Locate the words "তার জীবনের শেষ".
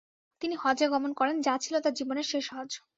1.79-2.45